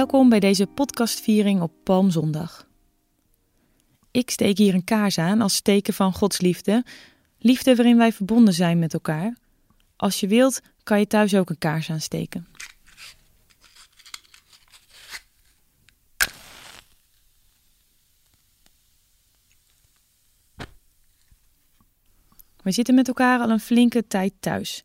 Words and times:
Welkom 0.00 0.28
bij 0.28 0.40
deze 0.40 0.66
podcastviering 0.66 1.60
op 1.60 1.72
Palmzondag. 1.84 2.68
Ik 4.10 4.30
steek 4.30 4.58
hier 4.58 4.74
een 4.74 4.84
kaars 4.84 5.18
aan 5.18 5.40
als 5.40 5.60
teken 5.60 5.94
van 5.94 6.12
Gods 6.12 6.40
liefde, 6.40 6.84
liefde 7.38 7.74
waarin 7.74 7.96
wij 7.96 8.12
verbonden 8.12 8.54
zijn 8.54 8.78
met 8.78 8.92
elkaar. 8.92 9.36
Als 9.96 10.20
je 10.20 10.26
wilt, 10.26 10.60
kan 10.82 10.98
je 10.98 11.06
thuis 11.06 11.34
ook 11.34 11.50
een 11.50 11.58
kaars 11.58 11.90
aansteken. 11.90 12.46
We 22.62 22.72
zitten 22.72 22.94
met 22.94 23.08
elkaar 23.08 23.40
al 23.40 23.50
een 23.50 23.60
flinke 23.60 24.06
tijd 24.06 24.32
thuis. 24.40 24.84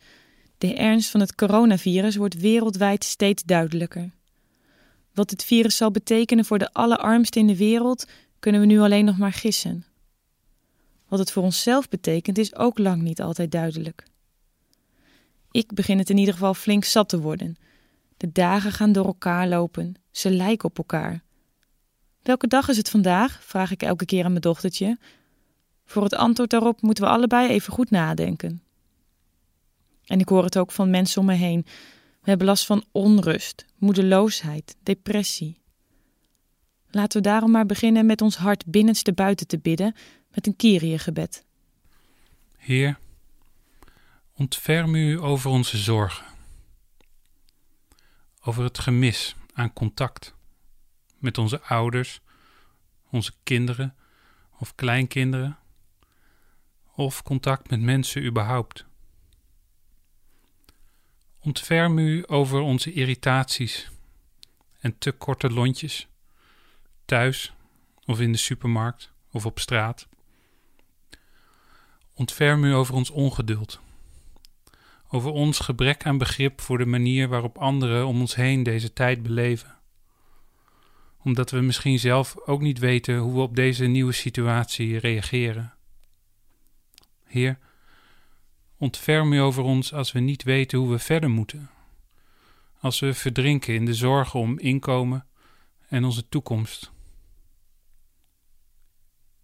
De 0.57 0.73
ernst 0.73 1.09
van 1.09 1.19
het 1.19 1.35
coronavirus 1.35 2.15
wordt 2.15 2.39
wereldwijd 2.39 3.03
steeds 3.03 3.43
duidelijker. 3.43 4.11
Wat 5.15 5.29
het 5.29 5.43
virus 5.43 5.77
zal 5.77 5.91
betekenen 5.91 6.45
voor 6.45 6.59
de 6.59 6.73
allerarmsten 6.73 7.41
in 7.41 7.47
de 7.47 7.57
wereld, 7.57 8.07
kunnen 8.39 8.61
we 8.61 8.67
nu 8.67 8.79
alleen 8.79 9.05
nog 9.05 9.17
maar 9.17 9.33
gissen. 9.33 9.85
Wat 11.07 11.19
het 11.19 11.31
voor 11.31 11.43
onszelf 11.43 11.89
betekent, 11.89 12.37
is 12.37 12.55
ook 12.55 12.77
lang 12.77 13.01
niet 13.01 13.21
altijd 13.21 13.51
duidelijk. 13.51 14.03
Ik 15.51 15.73
begin 15.73 15.97
het 15.97 16.09
in 16.09 16.17
ieder 16.17 16.33
geval 16.33 16.53
flink 16.53 16.83
zat 16.83 17.09
te 17.09 17.19
worden. 17.19 17.57
De 18.17 18.31
dagen 18.31 18.71
gaan 18.71 18.91
door 18.91 19.05
elkaar 19.05 19.47
lopen, 19.47 19.95
ze 20.11 20.31
lijken 20.31 20.69
op 20.69 20.77
elkaar. 20.77 21.23
Welke 22.21 22.47
dag 22.47 22.69
is 22.69 22.77
het 22.77 22.89
vandaag? 22.89 23.43
vraag 23.43 23.71
ik 23.71 23.83
elke 23.83 24.05
keer 24.05 24.23
aan 24.23 24.29
mijn 24.29 24.41
dochtertje. 24.41 24.97
Voor 25.85 26.03
het 26.03 26.13
antwoord 26.13 26.49
daarop 26.49 26.81
moeten 26.81 27.03
we 27.03 27.09
allebei 27.09 27.49
even 27.49 27.73
goed 27.73 27.89
nadenken. 27.89 28.63
En 30.05 30.19
ik 30.19 30.29
hoor 30.29 30.43
het 30.43 30.57
ook 30.57 30.71
van 30.71 30.89
mensen 30.89 31.21
om 31.21 31.27
me 31.27 31.33
heen. 31.33 31.65
We 32.25 32.31
hebben 32.31 32.47
last 32.47 32.65
van 32.65 32.85
onrust, 32.91 33.65
moedeloosheid, 33.77 34.75
depressie. 34.83 35.61
Laten 36.89 37.21
we 37.21 37.27
daarom 37.27 37.51
maar 37.51 37.65
beginnen 37.65 38.05
met 38.05 38.21
ons 38.21 38.37
hart 38.37 38.65
binnenste 38.65 39.13
buiten 39.13 39.47
te 39.47 39.59
bidden 39.59 39.95
met 40.31 40.47
een 40.47 40.55
Kyrie-gebed. 40.55 41.45
Heer, 42.57 42.97
ontferm 44.33 44.95
u 44.95 45.19
over 45.19 45.49
onze 45.49 45.77
zorgen, 45.77 46.25
over 48.41 48.63
het 48.63 48.79
gemis 48.79 49.35
aan 49.53 49.73
contact 49.73 50.33
met 51.17 51.37
onze 51.37 51.61
ouders, 51.61 52.21
onze 53.09 53.33
kinderen 53.43 53.95
of 54.59 54.75
kleinkinderen, 54.75 55.57
of 56.95 57.23
contact 57.23 57.69
met 57.69 57.81
mensen 57.81 58.25
überhaupt. 58.25 58.85
Ontferm 61.45 61.97
u 61.97 62.23
over 62.27 62.59
onze 62.59 62.93
irritaties 62.93 63.89
en 64.79 64.97
te 64.97 65.11
korte 65.11 65.49
lontjes, 65.49 66.07
thuis 67.05 67.53
of 68.05 68.19
in 68.19 68.31
de 68.31 68.37
supermarkt 68.37 69.11
of 69.31 69.45
op 69.45 69.59
straat. 69.59 70.07
Ontferm 72.13 72.63
u 72.63 72.73
over 72.73 72.93
ons 72.93 73.09
ongeduld, 73.09 73.79
over 75.09 75.31
ons 75.31 75.59
gebrek 75.59 76.05
aan 76.05 76.17
begrip 76.17 76.61
voor 76.61 76.77
de 76.77 76.85
manier 76.85 77.27
waarop 77.27 77.57
anderen 77.57 78.07
om 78.07 78.19
ons 78.19 78.35
heen 78.35 78.63
deze 78.63 78.93
tijd 78.93 79.23
beleven. 79.23 79.75
Omdat 81.23 81.51
we 81.51 81.61
misschien 81.61 81.99
zelf 81.99 82.37
ook 82.45 82.61
niet 82.61 82.79
weten 82.79 83.17
hoe 83.17 83.33
we 83.33 83.41
op 83.41 83.55
deze 83.55 83.85
nieuwe 83.85 84.11
situatie 84.11 84.97
reageren. 84.97 85.73
Heer, 87.23 87.57
Ontferm 88.77 89.33
u 89.33 89.39
over 89.39 89.63
ons 89.63 89.93
als 89.93 90.11
we 90.11 90.19
niet 90.19 90.43
weten 90.43 90.77
hoe 90.77 90.89
we 90.89 90.99
verder 90.99 91.29
moeten. 91.29 91.69
Als 92.79 92.99
we 92.99 93.13
verdrinken 93.13 93.73
in 93.73 93.85
de 93.85 93.93
zorgen 93.93 94.39
om 94.39 94.59
inkomen 94.59 95.27
en 95.87 96.03
onze 96.03 96.29
toekomst. 96.29 96.91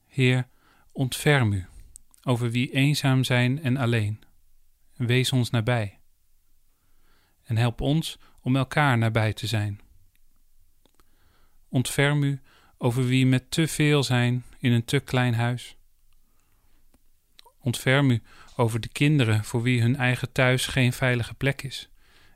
Heer, 0.08 0.48
ontferm 0.92 1.54
u 1.54 1.66
over 2.24 2.52
wie 2.52 2.74
eenzaam 2.74 3.24
zijn 3.24 3.62
en 3.62 3.78
alleen. 3.78 4.20
wees 4.96 5.32
ons 5.32 5.50
nabij. 5.50 6.00
En 7.44 7.58
help 7.58 7.82
ons 7.82 8.20
om 8.42 8.56
elkaar 8.56 8.98
nabij 8.98 9.34
te 9.34 9.48
zijn. 9.48 9.82
Ontferm 11.70 12.24
u 12.24 12.42
over 12.78 13.06
wie 13.06 13.26
met 13.26 13.52
te 13.52 13.68
veel 13.68 14.04
zijn 14.04 14.44
in 14.60 14.72
een 14.72 14.86
te 14.86 15.00
klein 15.00 15.34
huis. 15.34 15.76
Ontferm 17.60 18.12
u 18.12 18.22
over 18.62 18.80
de 18.80 18.88
kinderen 18.88 19.44
voor 19.44 19.62
wie 19.62 19.82
hun 19.82 19.96
eigen 19.96 20.32
thuis 20.32 20.68
geen 20.68 20.94
veilige 20.94 21.34
plek 21.34 21.62
is 21.62 21.90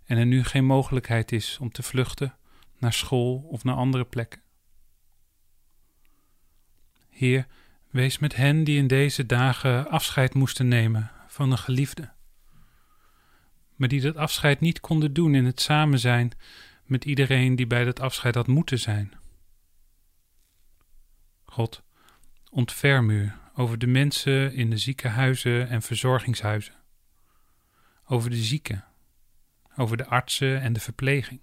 en 0.06 0.18
er 0.18 0.26
nu 0.26 0.44
geen 0.44 0.66
mogelijkheid 0.66 1.32
is 1.32 1.58
om 1.62 1.72
te 1.72 1.84
vluchten 1.84 2.38
naar 2.78 2.94
school 2.94 3.38
of 3.38 3.64
naar 3.64 3.76
andere 3.76 4.06
plekken. 4.06 4.42
Heer, 7.10 7.48
wees 7.90 8.20
met 8.20 8.36
hen 8.36 8.64
die 8.64 8.78
in 8.78 8.88
deze 8.88 9.26
dagen 9.26 9.90
afscheid 9.90 10.34
moesten 10.34 10.68
nemen 10.68 11.12
van 11.28 11.52
een 11.52 11.58
geliefde, 11.58 12.12
maar 13.76 13.88
die 13.88 14.02
dat 14.02 14.16
afscheid 14.16 14.60
niet 14.60 14.80
konden 14.80 15.14
doen 15.14 15.36
in 15.36 15.46
het 15.46 15.62
samen 15.62 16.00
zijn 16.00 16.32
met 16.86 17.06
iedereen 17.06 17.56
die 17.56 17.68
bij 17.68 17.84
dat 17.84 18.00
afscheid 18.00 18.36
had 18.36 18.48
moeten 18.48 18.80
zijn. 18.80 19.14
God, 21.46 21.84
ontferm 22.50 23.10
u 23.10 23.32
over 23.56 23.78
de 23.78 23.88
mensen 23.88 24.54
in 24.54 24.70
de 24.70 24.78
ziekenhuizen 24.78 25.70
en 25.70 25.82
verzorgingshuizen, 25.82 26.74
over 28.06 28.30
de 28.30 28.44
zieken, 28.44 28.86
over 29.76 29.98
de 29.98 30.06
artsen 30.06 30.62
en 30.62 30.74
de 30.74 30.80
verpleging. 30.80 31.42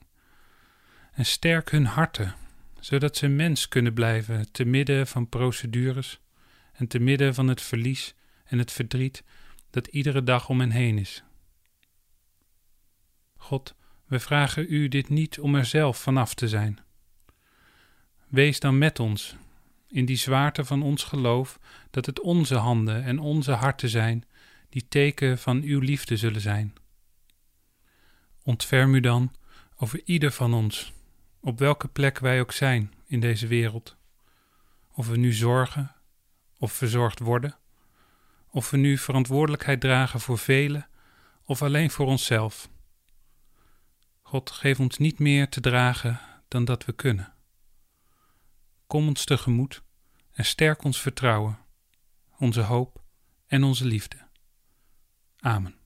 En 1.12 1.26
sterk 1.26 1.70
hun 1.70 1.86
harten, 1.86 2.34
zodat 2.80 3.16
ze 3.16 3.28
mens 3.28 3.68
kunnen 3.68 3.94
blijven 3.94 4.52
te 4.52 4.64
midden 4.64 5.06
van 5.06 5.28
procedures 5.28 6.20
en 6.72 6.86
te 6.86 6.98
midden 6.98 7.34
van 7.34 7.48
het 7.48 7.62
verlies 7.62 8.14
en 8.44 8.58
het 8.58 8.72
verdriet 8.72 9.24
dat 9.70 9.86
iedere 9.86 10.22
dag 10.22 10.48
om 10.48 10.60
hen 10.60 10.70
heen 10.70 10.98
is. 10.98 11.24
God, 13.36 13.74
we 14.06 14.20
vragen 14.20 14.66
u 14.68 14.88
dit 14.88 15.08
niet 15.08 15.40
om 15.40 15.54
er 15.54 15.64
zelf 15.64 15.98
vanaf 15.98 16.34
te 16.34 16.48
zijn. 16.48 16.78
Wees 18.28 18.60
dan 18.60 18.78
met 18.78 19.00
ons 19.00 19.36
in 19.92 20.04
die 20.04 20.16
zwaarte 20.16 20.64
van 20.64 20.82
ons 20.82 21.04
geloof, 21.04 21.58
dat 21.90 22.06
het 22.06 22.20
onze 22.20 22.56
handen 22.56 23.04
en 23.04 23.18
onze 23.18 23.52
harten 23.52 23.88
zijn 23.88 24.24
die 24.68 24.86
teken 24.88 25.38
van 25.38 25.62
uw 25.62 25.80
liefde 25.80 26.16
zullen 26.16 26.40
zijn. 26.40 26.74
Ontferm 28.42 28.94
u 28.94 29.00
dan 29.00 29.32
over 29.76 30.00
ieder 30.04 30.32
van 30.32 30.54
ons, 30.54 30.92
op 31.40 31.58
welke 31.58 31.88
plek 31.88 32.18
wij 32.18 32.40
ook 32.40 32.52
zijn 32.52 32.92
in 33.06 33.20
deze 33.20 33.46
wereld. 33.46 33.96
Of 34.92 35.08
we 35.08 35.16
nu 35.16 35.32
zorgen 35.32 35.92
of 36.58 36.72
verzorgd 36.72 37.18
worden, 37.18 37.56
of 38.50 38.70
we 38.70 38.76
nu 38.76 38.98
verantwoordelijkheid 38.98 39.80
dragen 39.80 40.20
voor 40.20 40.38
velen 40.38 40.86
of 41.44 41.62
alleen 41.62 41.90
voor 41.90 42.06
onszelf. 42.06 42.68
God, 44.22 44.50
geef 44.50 44.80
ons 44.80 44.98
niet 44.98 45.18
meer 45.18 45.48
te 45.48 45.60
dragen 45.60 46.20
dan 46.48 46.64
dat 46.64 46.84
we 46.84 46.92
kunnen. 46.92 47.31
Kom 48.92 49.06
ons 49.06 49.24
tegemoet 49.24 49.82
en 50.32 50.44
sterk 50.44 50.84
ons 50.84 51.00
vertrouwen, 51.00 51.58
onze 52.38 52.60
hoop 52.60 53.02
en 53.46 53.64
onze 53.64 53.84
liefde. 53.84 54.16
Amen. 55.38 55.81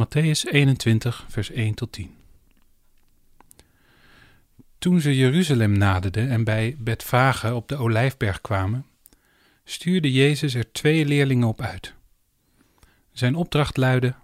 Matthäus 0.00 0.44
21, 0.44 1.26
vers 1.28 1.50
1 1.50 1.74
tot 1.74 1.92
10. 1.92 2.10
Toen 4.78 5.00
ze 5.00 5.16
Jeruzalem 5.16 5.78
naderden 5.78 6.30
en 6.30 6.44
bij 6.44 6.76
Betfage 6.78 7.54
op 7.54 7.68
de 7.68 7.76
Olijfberg 7.76 8.40
kwamen, 8.40 8.86
stuurde 9.64 10.12
Jezus 10.12 10.54
er 10.54 10.72
twee 10.72 11.06
leerlingen 11.06 11.48
op 11.48 11.60
uit. 11.60 11.94
Zijn 13.12 13.34
opdracht 13.34 13.76
luidde: 13.76 14.14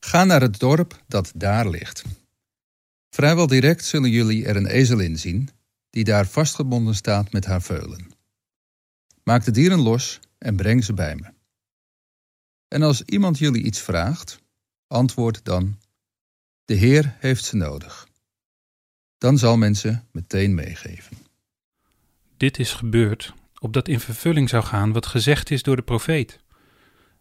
Ga 0.00 0.24
naar 0.24 0.40
het 0.40 0.58
dorp 0.58 1.02
dat 1.06 1.32
daar 1.34 1.68
ligt. 1.68 2.04
Vrijwel 3.10 3.46
direct 3.46 3.84
zullen 3.84 4.10
jullie 4.10 4.46
er 4.46 4.56
een 4.56 4.66
ezelin 4.66 5.18
zien, 5.18 5.48
die 5.90 6.04
daar 6.04 6.26
vastgebonden 6.26 6.94
staat 6.94 7.32
met 7.32 7.44
haar 7.44 7.62
veulen. 7.62 8.10
Maak 9.22 9.44
de 9.44 9.50
dieren 9.50 9.80
los 9.80 10.20
en 10.38 10.56
breng 10.56 10.84
ze 10.84 10.94
bij 10.94 11.14
me. 11.16 11.32
En 12.68 12.82
als 12.82 13.02
iemand 13.02 13.38
jullie 13.38 13.62
iets 13.62 13.80
vraagt, 13.80 14.40
antwoord 14.88 15.44
dan: 15.44 15.78
De 16.64 16.74
Heer 16.74 17.16
heeft 17.18 17.44
ze 17.44 17.56
nodig. 17.56 18.08
Dan 19.18 19.38
zal 19.38 19.56
men 19.56 19.74
ze 19.74 19.98
meteen 20.12 20.54
meegeven. 20.54 21.16
Dit 22.36 22.58
is 22.58 22.72
gebeurd 22.72 23.34
opdat 23.58 23.88
in 23.88 24.00
vervulling 24.00 24.48
zou 24.48 24.64
gaan 24.64 24.92
wat 24.92 25.06
gezegd 25.06 25.50
is 25.50 25.62
door 25.62 25.76
de 25.76 25.82
profeet. 25.82 26.40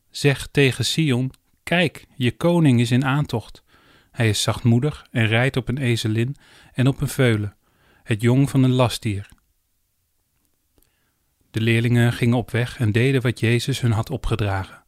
Zeg 0.10 0.48
tegen 0.52 0.86
Sion: 0.86 1.32
Kijk, 1.64 2.06
je 2.16 2.38
koning 2.38 2.80
is 2.80 2.92
in 2.92 3.06
aantocht. 3.06 3.64
Hij 4.12 4.30
is 4.30 4.42
zachtmoedig 4.42 5.08
en 5.12 5.28
rijdt 5.28 5.58
op 5.58 5.68
een 5.68 5.78
ezelin 5.78 6.36
en 6.74 6.88
op 6.88 7.02
een 7.02 7.08
veulen, 7.08 7.56
het 8.04 8.22
jong 8.22 8.50
van 8.50 8.64
een 8.64 8.72
lastdier. 8.72 9.30
De 11.52 11.62
leerlingen 11.62 12.14
gingen 12.14 12.38
op 12.38 12.52
weg 12.52 12.80
en 12.80 12.92
deden 12.92 13.22
wat 13.22 13.40
Jezus 13.40 13.82
hun 13.82 13.92
had 13.92 14.10
opgedragen. 14.10 14.84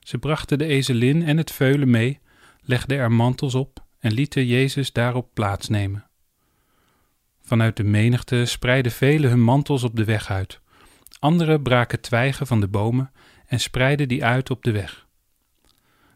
Ze 0.00 0.18
brachten 0.18 0.58
de 0.58 0.64
ezelin 0.64 1.22
en 1.22 1.36
het 1.36 1.52
veulen 1.52 1.90
mee, 1.90 2.20
legden 2.62 2.98
er 2.98 3.12
mantels 3.12 3.54
op 3.54 3.84
en 3.98 4.12
lieten 4.12 4.46
Jezus 4.46 4.92
daarop 4.92 5.28
plaatsnemen. 5.34 6.06
Vanuit 7.42 7.76
de 7.76 7.84
menigte 7.84 8.44
spreidden 8.44 8.92
velen 8.92 9.30
hun 9.30 9.42
mantels 9.42 9.82
op 9.82 9.96
de 9.96 10.04
weg 10.04 10.30
uit. 10.30 10.60
Anderen 11.18 11.62
braken 11.62 12.00
twijgen 12.00 12.46
van 12.46 12.60
de 12.60 12.68
bomen 12.68 13.12
en 13.46 13.60
spreidden 13.60 14.08
die 14.08 14.24
uit 14.24 14.50
op 14.50 14.62
de 14.62 14.70
weg. 14.70 15.06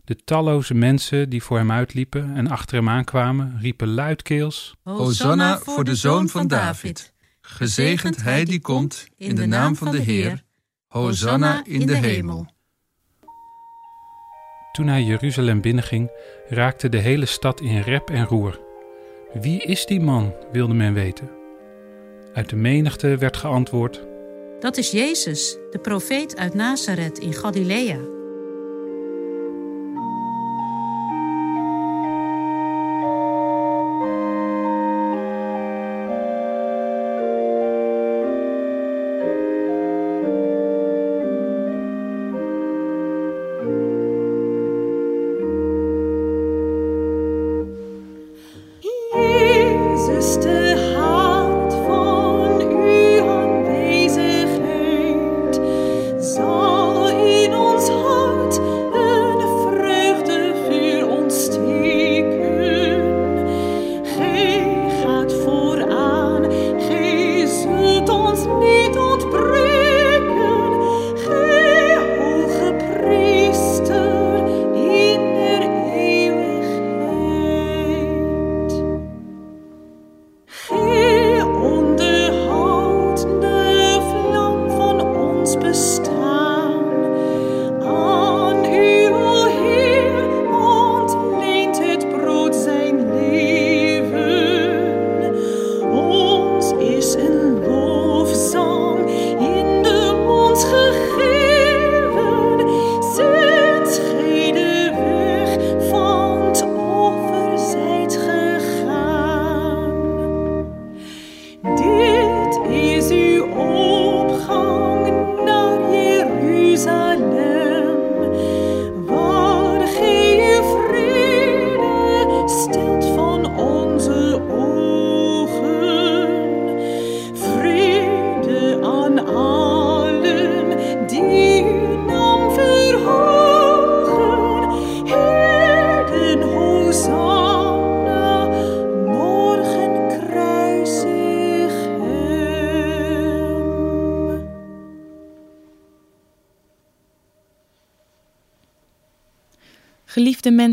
De 0.05 0.17
talloze 0.17 0.75
mensen 0.75 1.31
die 1.31 1.43
voor 1.43 1.57
hem 1.57 1.73
uitliepen 1.73 2.37
en 2.37 2.49
achter 2.49 2.77
hem 2.77 2.89
aankwamen, 2.89 3.59
riepen 3.61 3.89
luidkeels: 3.89 4.75
Hosanna 4.83 5.59
voor 5.59 5.85
de 5.85 5.95
zoon 5.95 6.29
van 6.29 6.47
David. 6.47 7.13
Gezegend 7.41 8.23
hij 8.23 8.45
die 8.45 8.61
komt 8.61 9.07
in 9.17 9.35
de 9.35 9.47
naam 9.47 9.77
van 9.77 9.91
de 9.91 10.01
Heer. 10.01 10.43
Hosanna 10.87 11.65
in 11.65 11.87
de 11.87 11.97
hemel. 11.97 12.52
Toen 14.73 14.87
hij 14.87 15.03
Jeruzalem 15.03 15.61
binnenging, 15.61 16.11
raakte 16.49 16.89
de 16.89 16.99
hele 16.99 17.27
stad 17.27 17.61
in 17.61 17.81
rep 17.81 18.11
en 18.11 18.27
roer. 18.27 18.61
Wie 19.33 19.63
is 19.63 19.87
die 19.87 20.01
man? 20.01 20.35
wilde 20.53 20.75
men 20.75 20.95
weten. 20.95 21.31
Uit 22.33 22.49
de 22.49 22.57
menigte 22.57 23.17
werd 23.17 23.37
geantwoord: 23.37 24.07
Dat 24.61 24.77
is 24.77 24.91
Jezus, 24.91 25.57
de 25.71 25.79
profeet 25.79 26.37
uit 26.37 26.55
Nazareth 26.55 27.19
in 27.19 27.33
Galilea. 27.33 27.99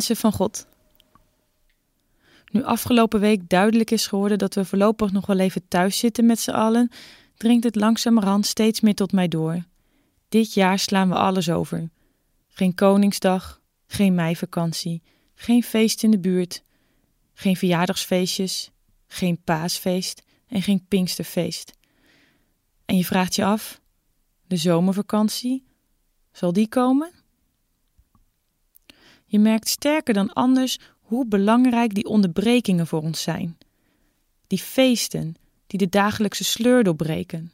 Van 0.06 0.32
God. 0.32 0.68
Nu 2.52 2.64
afgelopen 2.64 3.20
week 3.20 3.50
duidelijk 3.50 3.92
is 3.92 4.08
geworden 4.08 4.38
dat 4.38 4.56
we 4.56 4.66
voorlopig 4.66 5.12
nog 5.12 5.26
wel 5.26 5.40
even 5.40 5.68
thuis 5.68 6.00
zitten 6.00 6.26
met 6.26 6.40
z'n 6.40 6.52
allen, 6.52 6.92
dringt 7.38 7.64
het 7.64 7.76
langzamerhand 7.76 8.46
steeds 8.46 8.82
meer 8.82 8.96
tot 8.96 9.12
mij 9.12 9.28
door. 9.28 9.64
Dit 10.30 10.54
jaar 10.54 10.80
slaan 10.80 11.10
we 11.10 11.16
alles 11.16 11.50
over. 11.50 11.90
Geen 12.48 12.76
Koningsdag, 12.76 13.62
geen 13.88 14.16
meivakantie, 14.16 15.02
geen 15.36 15.64
feest 15.64 16.04
in 16.04 16.12
de 16.12 16.20
buurt, 16.20 16.64
geen 17.34 17.56
verjaardagsfeestjes, 17.56 18.72
geen 19.08 19.42
paasfeest 19.44 20.24
en 20.48 20.62
geen 20.62 20.86
pinksterfeest. 20.88 21.74
En 22.86 22.98
je 22.98 23.06
vraagt 23.06 23.36
je 23.36 23.44
af, 23.44 23.82
de 24.48 24.56
zomervakantie, 24.56 25.66
zal 26.32 26.54
die 26.54 26.68
komen? 26.68 27.12
Je 29.32 29.40
merkt 29.40 29.68
sterker 29.68 30.14
dan 30.14 30.34
anders 30.34 30.80
hoe 31.00 31.28
belangrijk 31.28 31.94
die 31.94 32.06
onderbrekingen 32.06 32.88
voor 32.88 33.02
ons 33.02 33.22
zijn. 33.22 33.58
Die 34.48 34.60
feesten 34.60 35.36
die 35.68 35.80
de 35.80 35.90
dagelijkse 35.90 36.44
sleur 36.44 36.84
doorbreken. 36.84 37.52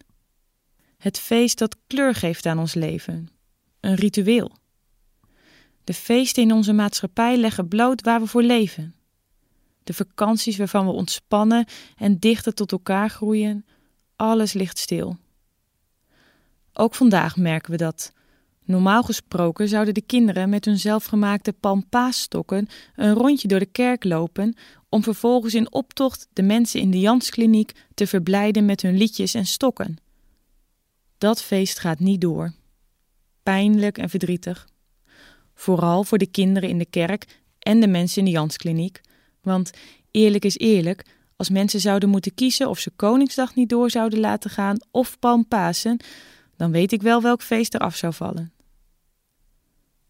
Het 0.98 1.20
feest 1.20 1.58
dat 1.58 1.78
kleur 1.88 2.16
geeft 2.16 2.46
aan 2.46 2.60
ons 2.60 2.74
leven. 2.74 3.30
Een 3.80 3.96
ritueel. 3.96 4.52
De 5.84 5.94
feesten 5.94 6.44
in 6.44 6.52
onze 6.52 6.74
maatschappij 6.74 7.38
leggen 7.38 7.68
bloot 7.68 8.02
waar 8.02 8.20
we 8.20 8.28
voor 8.28 8.44
leven. 8.44 8.96
De 9.84 9.94
vakanties 9.94 10.58
waarvan 10.58 10.86
we 10.86 10.92
ontspannen 10.92 11.68
en 11.96 12.20
dichter 12.20 12.54
tot 12.54 12.72
elkaar 12.72 13.10
groeien, 13.10 13.66
alles 14.16 14.54
ligt 14.54 14.78
stil. 14.78 15.18
Ook 16.74 16.96
vandaag 16.96 17.38
merken 17.38 17.72
we 17.72 17.78
dat. 17.78 18.14
Normaal 18.66 19.04
gesproken 19.04 19.68
zouden 19.68 19.94
de 19.94 20.02
kinderen 20.02 20.50
met 20.50 20.66
hun 20.66 20.78
zelfgemaakte 20.78 21.54
palmpaasstokken 21.54 22.68
een 22.96 23.14
rondje 23.14 23.48
door 23.48 23.60
de 23.60 23.66
kerk 23.66 24.04
lopen 24.04 24.56
om 24.90 25.04
vervolgens 25.04 25.54
in 25.54 25.74
optocht 25.74 26.28
de 26.34 26.42
mensen 26.42 26.80
in 26.80 26.92
de 26.92 27.00
Janskliniek 27.00 27.72
te 27.94 28.08
verblijden 28.08 28.66
met 28.66 28.82
hun 28.82 28.98
liedjes 28.98 29.34
en 29.34 29.46
stokken. 29.46 29.98
Dat 31.18 31.42
feest 31.42 31.80
gaat 31.80 32.00
niet 32.00 32.22
door. 32.22 32.54
Pijnlijk 33.44 33.98
en 33.98 34.10
verdrietig. 34.10 34.68
Vooral 35.54 36.04
voor 36.04 36.18
de 36.18 36.26
kinderen 36.26 36.70
in 36.70 36.78
de 36.78 36.90
kerk 36.90 37.42
en 37.60 37.80
de 37.80 37.88
mensen 37.88 38.18
in 38.18 38.26
de 38.26 38.32
Janskliniek. 38.32 39.02
Want 39.42 39.72
eerlijk 40.12 40.46
is 40.46 40.58
eerlijk, 40.58 41.06
als 41.36 41.50
mensen 41.50 41.80
zouden 41.80 42.10
moeten 42.10 42.34
kiezen 42.34 42.70
of 42.70 42.80
ze 42.80 42.92
Koningsdag 42.96 43.56
niet 43.56 43.70
door 43.70 43.90
zouden 43.90 44.20
laten 44.20 44.50
gaan 44.50 44.78
of 44.92 45.20
Palmpasen, 45.20 46.00
dan 46.58 46.72
weet 46.72 46.92
ik 46.92 47.02
wel 47.02 47.22
welk 47.22 47.42
feest 47.42 47.74
er 47.74 47.80
af 47.80 47.96
zou 47.96 48.14
vallen. 48.14 48.55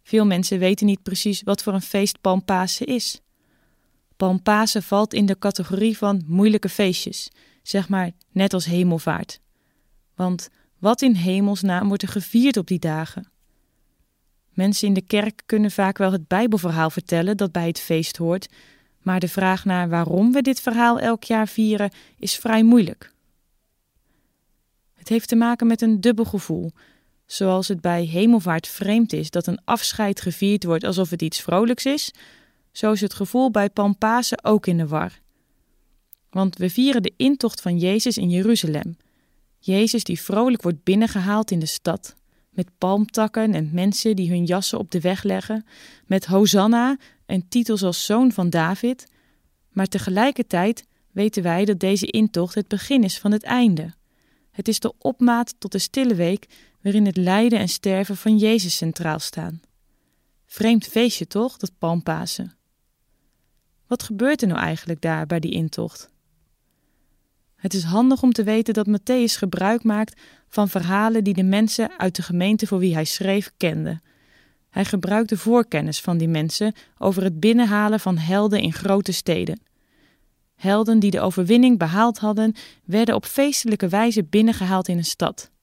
Veel 0.05 0.25
mensen 0.25 0.59
weten 0.59 0.85
niet 0.85 1.03
precies 1.03 1.41
wat 1.41 1.63
voor 1.63 1.73
een 1.73 1.81
feest 1.81 2.21
Palmpasen 2.21 2.85
is. 2.85 3.21
Palmpasen 4.15 4.83
valt 4.83 5.13
in 5.13 5.25
de 5.25 5.37
categorie 5.39 5.97
van 5.97 6.23
moeilijke 6.25 6.69
feestjes, 6.69 7.31
zeg 7.63 7.89
maar 7.89 8.11
net 8.31 8.53
als 8.53 8.65
hemelvaart. 8.65 9.39
Want 10.15 10.49
wat 10.79 11.01
in 11.01 11.13
hemelsnaam 11.13 11.87
wordt 11.87 12.03
er 12.03 12.09
gevierd 12.09 12.57
op 12.57 12.67
die 12.67 12.79
dagen? 12.79 13.31
Mensen 14.49 14.87
in 14.87 14.93
de 14.93 15.01
kerk 15.01 15.41
kunnen 15.45 15.71
vaak 15.71 15.97
wel 15.97 16.11
het 16.11 16.27
Bijbelverhaal 16.27 16.89
vertellen 16.89 17.37
dat 17.37 17.51
bij 17.51 17.67
het 17.67 17.79
feest 17.79 18.17
hoort, 18.17 18.47
maar 19.01 19.19
de 19.19 19.27
vraag 19.27 19.65
naar 19.65 19.89
waarom 19.89 20.31
we 20.31 20.41
dit 20.41 20.59
verhaal 20.59 20.99
elk 20.99 21.23
jaar 21.23 21.47
vieren 21.47 21.91
is 22.17 22.35
vrij 22.35 22.63
moeilijk. 22.63 23.13
Het 24.93 25.09
heeft 25.09 25.27
te 25.27 25.35
maken 25.35 25.67
met 25.67 25.81
een 25.81 26.01
dubbel 26.01 26.25
gevoel. 26.25 26.71
Zoals 27.25 27.67
het 27.67 27.81
bij 27.81 28.03
hemelvaart 28.03 28.67
vreemd 28.67 29.13
is 29.13 29.29
dat 29.29 29.47
een 29.47 29.61
afscheid 29.63 30.21
gevierd 30.21 30.63
wordt 30.63 30.83
alsof 30.83 31.09
het 31.09 31.21
iets 31.21 31.41
vrolijks 31.41 31.85
is, 31.85 32.11
zo 32.71 32.91
is 32.91 33.01
het 33.01 33.13
gevoel 33.13 33.51
bij 33.51 33.69
Pampasen 33.69 34.43
ook 34.43 34.67
in 34.67 34.77
de 34.77 34.87
war. 34.87 35.19
Want 36.29 36.57
we 36.57 36.69
vieren 36.69 37.03
de 37.03 37.13
intocht 37.17 37.61
van 37.61 37.77
Jezus 37.77 38.17
in 38.17 38.29
Jeruzalem. 38.29 38.97
Jezus 39.59 40.03
die 40.03 40.21
vrolijk 40.21 40.61
wordt 40.61 40.83
binnengehaald 40.83 41.51
in 41.51 41.59
de 41.59 41.65
stad, 41.65 42.15
met 42.49 42.69
palmtakken 42.77 43.53
en 43.53 43.69
mensen 43.73 44.15
die 44.15 44.29
hun 44.29 44.43
jassen 44.43 44.79
op 44.79 44.91
de 44.91 44.99
weg 44.99 45.23
leggen, 45.23 45.65
met 46.05 46.25
Hosanna 46.25 46.97
en 47.25 47.47
titels 47.47 47.83
als 47.83 48.05
zoon 48.05 48.31
van 48.31 48.49
David. 48.49 49.07
Maar 49.69 49.87
tegelijkertijd 49.87 50.85
weten 51.11 51.43
wij 51.43 51.65
dat 51.65 51.79
deze 51.79 52.05
intocht 52.05 52.55
het 52.55 52.67
begin 52.67 53.03
is 53.03 53.19
van 53.19 53.31
het 53.31 53.43
einde. 53.43 53.93
Het 54.51 54.67
is 54.67 54.79
de 54.79 54.93
opmaat 54.97 55.55
tot 55.57 55.71
de 55.71 55.79
stille 55.79 56.15
week 56.15 56.45
waarin 56.85 57.05
het 57.05 57.17
lijden 57.17 57.59
en 57.59 57.69
sterven 57.69 58.17
van 58.17 58.37
Jezus 58.37 58.77
centraal 58.77 59.19
staan. 59.19 59.61
Vreemd 60.45 60.85
feestje 60.85 61.27
toch, 61.27 61.57
dat 61.57 61.71
Palmpasen? 61.77 62.53
Wat 63.87 64.03
gebeurt 64.03 64.41
er 64.41 64.47
nou 64.47 64.59
eigenlijk 64.59 65.01
daar 65.01 65.25
bij 65.25 65.39
die 65.39 65.51
intocht? 65.51 66.09
Het 67.55 67.73
is 67.73 67.83
handig 67.83 68.21
om 68.21 68.31
te 68.31 68.43
weten 68.43 68.73
dat 68.73 68.87
Matthäus 68.87 69.37
gebruik 69.37 69.83
maakt 69.83 70.21
van 70.47 70.69
verhalen 70.69 71.23
die 71.23 71.33
de 71.33 71.43
mensen 71.43 71.99
uit 71.99 72.15
de 72.15 72.21
gemeente 72.21 72.67
voor 72.67 72.79
wie 72.79 72.93
hij 72.93 73.05
schreef 73.05 73.51
kenden. 73.57 74.01
Hij 74.69 74.85
gebruikte 74.85 75.37
voorkennis 75.37 76.01
van 76.01 76.17
die 76.17 76.27
mensen 76.27 76.73
over 76.97 77.23
het 77.23 77.39
binnenhalen 77.39 77.99
van 77.99 78.17
helden 78.17 78.61
in 78.61 78.73
grote 78.73 79.11
steden. 79.11 79.61
Helden 80.55 80.99
die 80.99 81.11
de 81.11 81.21
overwinning 81.21 81.77
behaald 81.77 82.17
hadden, 82.17 82.55
werden 82.83 83.15
op 83.15 83.25
feestelijke 83.25 83.87
wijze 83.87 84.23
binnengehaald 84.23 84.87
in 84.87 84.97
een 84.97 85.05
stad. 85.05 85.53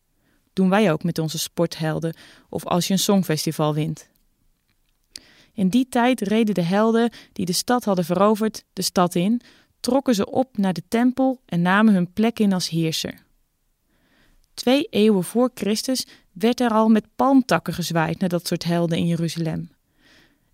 Doen 0.53 0.69
wij 0.69 0.93
ook 0.93 1.03
met 1.03 1.19
onze 1.19 1.39
sporthelden 1.39 2.17
of 2.49 2.65
als 2.67 2.87
je 2.87 2.93
een 2.93 2.99
songfestival 2.99 3.75
wint. 3.75 4.09
In 5.55 5.69
die 5.69 5.89
tijd 5.89 6.21
reden 6.21 6.55
de 6.55 6.63
helden 6.63 7.11
die 7.33 7.47
de 7.47 7.53
stad 7.53 7.85
hadden 7.85 8.05
veroverd 8.05 8.65
de 8.73 8.83
stad 8.83 9.15
in, 9.15 9.41
trokken 9.81 10.15
ze 10.15 10.31
op 10.31 10.57
naar 10.57 10.73
de 10.73 10.83
tempel 10.89 11.41
en 11.45 11.63
namen 11.63 11.95
hun 11.95 12.13
plek 12.13 12.39
in 12.39 12.53
als 12.53 12.69
heerser. 12.69 13.23
Twee 14.55 14.87
eeuwen 14.91 15.25
voor 15.25 15.51
Christus 15.55 16.07
werd 16.33 16.61
er 16.61 16.71
al 16.71 16.89
met 16.89 17.07
palmtakken 17.17 17.75
gezwaaid 17.75 18.19
naar 18.19 18.29
dat 18.29 18.47
soort 18.47 18.65
helden 18.65 18.99
in 18.99 19.07
Jeruzalem. 19.07 19.71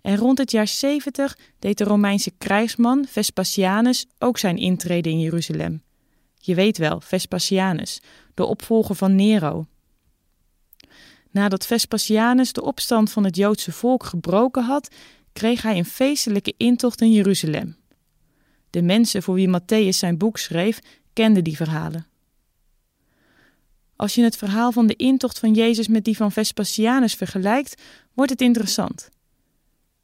En 0.01 0.17
rond 0.17 0.39
het 0.39 0.51
jaar 0.51 0.69
70 0.69 1.39
deed 1.59 1.79
de 1.79 1.85
Romeinse 1.85 2.33
krijgsman 2.39 3.07
Vespasianus 3.09 4.07
ook 4.19 4.39
zijn 4.39 4.57
intrede 4.57 5.11
in 5.11 5.21
Jeruzalem. 5.21 5.83
Je 6.37 6.55
weet 6.55 6.79
wel, 6.79 7.01
Vespasianus, 7.01 8.01
de 8.35 8.45
opvolger 8.45 8.95
van 8.95 9.15
Nero. 9.15 9.67
Nadat 11.31 11.67
Vespasianus 11.67 12.53
de 12.53 12.63
opstand 12.63 13.11
van 13.11 13.25
het 13.25 13.37
Joodse 13.37 13.73
volk 13.73 14.05
gebroken 14.05 14.63
had, 14.63 14.89
kreeg 15.33 15.63
hij 15.63 15.79
een 15.79 15.85
feestelijke 15.85 16.55
intocht 16.57 17.01
in 17.01 17.13
Jeruzalem. 17.13 17.77
De 18.71 18.83
mensen 18.83 19.23
voor 19.23 19.35
wie 19.35 19.61
Matthäus 19.61 19.97
zijn 19.97 20.19
boek 20.19 20.39
schreef, 20.39 20.79
kenden 21.13 21.45
die 21.45 21.57
verhalen. 21.57 22.07
Als 23.97 24.15
je 24.15 24.23
het 24.23 24.37
verhaal 24.37 24.73
van 24.73 24.87
de 24.87 24.97
intocht 24.97 25.39
van 25.39 25.55
Jezus 25.55 25.89
met 25.89 26.05
die 26.05 26.17
van 26.17 26.33
Vespasianus 26.33 27.15
vergelijkt, 27.15 27.83
wordt 28.15 28.31
het 28.31 28.41
interessant. 28.41 29.09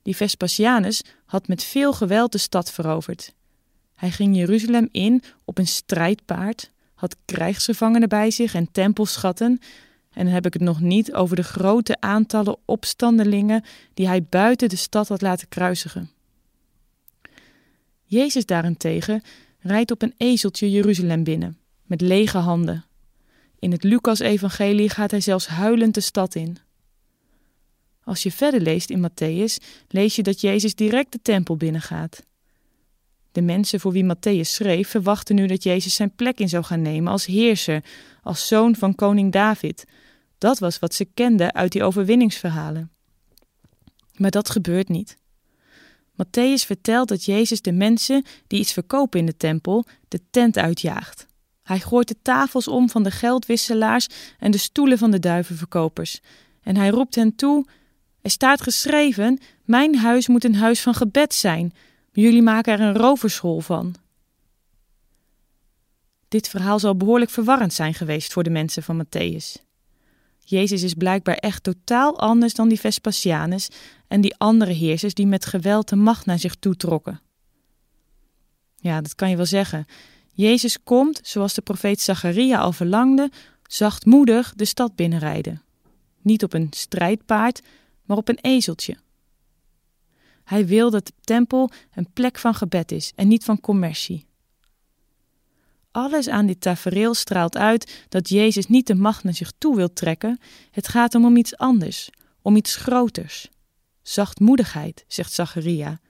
Die 0.02 0.16
Vespasianus 0.16 1.02
had 1.24 1.48
met 1.48 1.64
veel 1.64 1.92
geweld 1.92 2.32
de 2.32 2.38
stad 2.38 2.72
veroverd. 2.72 3.34
Hij 3.94 4.10
ging 4.10 4.36
Jeruzalem 4.36 4.88
in 4.92 5.22
op 5.44 5.58
een 5.58 5.66
strijdpaard, 5.66 6.70
had 6.94 7.16
krijgsgevangenen 7.24 8.08
bij 8.08 8.30
zich 8.30 8.54
en 8.54 8.72
tempelschatten, 8.72 9.60
en 10.14 10.24
dan 10.24 10.34
heb 10.34 10.46
ik 10.46 10.52
het 10.52 10.62
nog 10.62 10.80
niet 10.80 11.12
over 11.12 11.36
de 11.36 11.42
grote 11.42 11.96
aantallen 12.00 12.56
opstandelingen 12.64 13.64
die 13.94 14.06
hij 14.06 14.22
buiten 14.22 14.68
de 14.68 14.76
stad 14.76 15.08
had 15.08 15.22
laten 15.22 15.48
kruisigen. 15.48 16.10
Jezus 18.04 18.46
daarentegen 18.46 19.22
rijdt 19.58 19.90
op 19.90 20.02
een 20.02 20.14
ezeltje 20.16 20.70
Jeruzalem 20.70 21.24
binnen, 21.24 21.58
met 21.82 22.00
lege 22.00 22.38
handen. 22.38 22.84
In 23.58 23.72
het 23.72 23.84
Lucas-evangelie 23.84 24.90
gaat 24.90 25.10
hij 25.10 25.20
zelfs 25.20 25.46
huilend 25.46 25.94
de 25.94 26.00
stad 26.00 26.34
in. 26.34 26.56
Als 28.04 28.22
je 28.22 28.32
verder 28.32 28.60
leest 28.60 28.90
in 28.90 29.08
Matthäus, 29.08 29.64
lees 29.88 30.16
je 30.16 30.22
dat 30.22 30.40
Jezus 30.40 30.74
direct 30.74 31.12
de 31.12 31.18
tempel 31.22 31.56
binnengaat. 31.56 32.22
De 33.32 33.42
mensen 33.42 33.80
voor 33.80 33.92
wie 33.92 34.14
Matthäus 34.14 34.48
schreef 34.48 34.88
verwachten 34.88 35.34
nu 35.34 35.46
dat 35.46 35.62
Jezus 35.62 35.94
zijn 35.94 36.14
plek 36.14 36.38
in 36.38 36.48
zou 36.48 36.64
gaan 36.64 36.82
nemen 36.82 37.12
als 37.12 37.26
heerser, 37.26 37.84
als 38.24 38.46
zoon 38.46 38.76
van 38.76 38.94
koning 38.94 39.32
David. 39.32 39.84
Dat 40.38 40.58
was 40.58 40.78
wat 40.78 40.94
ze 40.94 41.04
kenden 41.04 41.54
uit 41.54 41.72
die 41.72 41.82
overwinningsverhalen. 41.82 42.90
Maar 44.14 44.30
dat 44.30 44.50
gebeurt 44.50 44.88
niet. 44.88 45.16
Matthäus 46.12 46.66
vertelt 46.66 47.08
dat 47.08 47.24
Jezus 47.24 47.62
de 47.62 47.72
mensen 47.72 48.24
die 48.46 48.58
iets 48.58 48.72
verkopen 48.72 49.20
in 49.20 49.26
de 49.26 49.36
tempel 49.36 49.84
de 50.08 50.20
tent 50.30 50.58
uitjaagt. 50.58 51.26
Hij 51.62 51.80
gooit 51.80 52.08
de 52.08 52.16
tafels 52.22 52.68
om 52.68 52.90
van 52.90 53.02
de 53.02 53.10
geldwisselaars 53.10 54.06
en 54.38 54.50
de 54.50 54.58
stoelen 54.58 54.98
van 54.98 55.10
de 55.10 55.18
duivenverkopers. 55.18 56.20
En 56.62 56.76
hij 56.76 56.88
roept 56.88 57.14
hen 57.14 57.36
toe: 57.36 57.66
Er 58.22 58.30
staat 58.30 58.62
geschreven: 58.62 59.38
Mijn 59.64 59.96
huis 59.96 60.28
moet 60.28 60.44
een 60.44 60.54
huis 60.54 60.80
van 60.80 60.94
gebed 60.94 61.34
zijn. 61.34 61.72
Jullie 62.12 62.42
maken 62.42 62.72
er 62.72 62.80
een 62.80 62.96
roverschool 62.96 63.60
van. 63.60 63.94
Dit 66.34 66.48
verhaal 66.48 66.78
zal 66.78 66.96
behoorlijk 66.96 67.30
verwarrend 67.30 67.72
zijn 67.72 67.94
geweest 67.94 68.32
voor 68.32 68.42
de 68.42 68.50
mensen 68.50 68.82
van 68.82 69.04
Matthäus. 69.04 69.62
Jezus 70.38 70.82
is 70.82 70.94
blijkbaar 70.94 71.34
echt 71.34 71.62
totaal 71.62 72.18
anders 72.18 72.54
dan 72.54 72.68
die 72.68 72.80
Vespasianus 72.80 73.68
en 74.08 74.20
die 74.20 74.36
andere 74.36 74.72
heersers 74.72 75.14
die 75.14 75.26
met 75.26 75.46
geweld 75.46 75.88
de 75.88 75.96
macht 75.96 76.26
naar 76.26 76.38
zich 76.38 76.54
toetrokken. 76.54 77.20
Ja, 78.76 79.00
dat 79.00 79.14
kan 79.14 79.30
je 79.30 79.36
wel 79.36 79.46
zeggen. 79.46 79.86
Jezus 80.32 80.82
komt, 80.82 81.20
zoals 81.22 81.54
de 81.54 81.62
profeet 81.62 82.00
Zacharia 82.00 82.58
al 82.58 82.72
verlangde, 82.72 83.30
zachtmoedig 83.66 84.52
de 84.54 84.64
stad 84.64 84.96
binnenrijden. 84.96 85.62
Niet 86.22 86.42
op 86.42 86.52
een 86.52 86.68
strijdpaard, 86.70 87.62
maar 88.04 88.16
op 88.16 88.28
een 88.28 88.38
ezeltje. 88.40 88.96
Hij 90.44 90.66
wil 90.66 90.90
dat 90.90 91.06
de 91.06 91.12
tempel 91.20 91.70
een 91.94 92.12
plek 92.12 92.38
van 92.38 92.54
gebed 92.54 92.92
is 92.92 93.12
en 93.14 93.28
niet 93.28 93.44
van 93.44 93.60
commercie. 93.60 94.26
Alles 95.94 96.28
aan 96.28 96.46
dit 96.46 96.60
tafereel 96.60 97.14
straalt 97.14 97.56
uit 97.56 98.04
dat 98.08 98.28
Jezus 98.28 98.66
niet 98.66 98.86
de 98.86 98.94
macht 98.94 99.24
naar 99.24 99.34
zich 99.34 99.52
toe 99.58 99.76
wil 99.76 99.92
trekken. 99.92 100.38
Het 100.70 100.88
gaat 100.88 101.12
hem 101.12 101.24
om 101.24 101.36
iets 101.36 101.56
anders, 101.56 102.10
om 102.42 102.56
iets 102.56 102.76
groters. 102.76 103.48
Zachtmoedigheid, 104.02 105.04
zegt 105.08 105.32
Zacharia. 105.32 106.00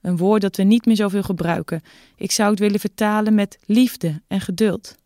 Een 0.00 0.16
woord 0.16 0.42
dat 0.42 0.56
we 0.56 0.62
niet 0.62 0.86
meer 0.86 0.96
zoveel 0.96 1.22
gebruiken. 1.22 1.82
Ik 2.16 2.30
zou 2.30 2.50
het 2.50 2.58
willen 2.58 2.80
vertalen 2.80 3.34
met 3.34 3.58
liefde 3.64 4.22
en 4.26 4.40
geduld. 4.40 4.96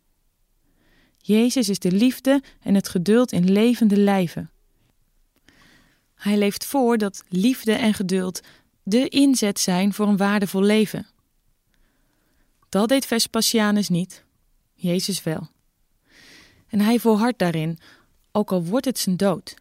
Jezus 1.18 1.68
is 1.68 1.78
de 1.78 1.92
liefde 1.92 2.42
en 2.60 2.74
het 2.74 2.88
geduld 2.88 3.32
in 3.32 3.52
levende 3.52 3.96
lijven. 3.96 4.50
Hij 6.14 6.38
leeft 6.38 6.64
voor 6.66 6.98
dat 6.98 7.24
liefde 7.28 7.72
en 7.72 7.94
geduld 7.94 8.40
de 8.82 9.08
inzet 9.08 9.60
zijn 9.60 9.92
voor 9.92 10.08
een 10.08 10.16
waardevol 10.16 10.62
leven. 10.62 11.06
Dat 12.74 12.88
deed 12.88 13.06
Vespasianus 13.06 13.88
niet, 13.88 14.24
Jezus 14.74 15.22
wel. 15.22 15.48
En 16.68 16.80
hij 16.80 16.98
volhardt 16.98 17.38
daarin, 17.38 17.78
ook 18.32 18.52
al 18.52 18.64
wordt 18.64 18.84
het 18.84 18.98
zijn 18.98 19.16
dood. 19.16 19.54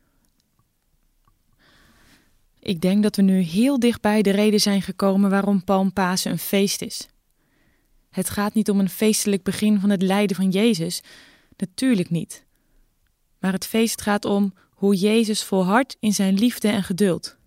Ik 2.59 2.81
denk 2.81 3.03
dat 3.03 3.15
we 3.15 3.21
nu 3.21 3.39
heel 3.39 3.79
dichtbij 3.79 4.21
de 4.21 4.29
reden 4.29 4.59
zijn 4.59 4.81
gekomen 4.81 5.29
waarom 5.29 5.63
Palmpasen 5.63 6.31
een 6.31 6.39
feest 6.39 6.81
is. 6.81 7.07
Het 8.09 8.29
gaat 8.29 8.53
niet 8.53 8.69
om 8.69 8.79
een 8.79 8.89
feestelijk 8.89 9.43
begin 9.43 9.79
van 9.79 9.89
het 9.89 10.01
lijden 10.01 10.35
van 10.35 10.49
Jezus, 10.49 11.01
natuurlijk 11.57 12.09
niet. 12.09 12.45
Maar 13.39 13.53
het 13.53 13.65
feest 13.65 14.01
gaat 14.01 14.25
om 14.25 14.53
hoe 14.69 14.95
Jezus 14.95 15.43
volhardt 15.43 15.97
in 15.99 16.13
zijn 16.13 16.33
liefde 16.33 16.67
en 16.67 16.83
geduld. 16.83 17.37